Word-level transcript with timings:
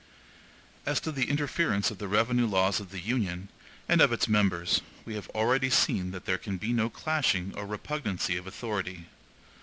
As 0.83 0.99
to 1.01 1.11
the 1.11 1.29
interference 1.29 1.91
of 1.91 1.99
the 1.99 2.07
revenue 2.07 2.47
laws 2.47 2.79
of 2.79 2.89
the 2.89 2.99
Union, 2.99 3.49
and 3.87 4.01
of 4.01 4.11
its 4.11 4.27
members, 4.27 4.81
we 5.05 5.13
have 5.13 5.29
already 5.35 5.69
seen 5.69 6.09
that 6.09 6.25
there 6.25 6.39
can 6.39 6.57
be 6.57 6.73
no 6.73 6.89
clashing 6.89 7.53
or 7.55 7.67
repugnancy 7.67 8.35
of 8.35 8.47
authority. 8.47 9.05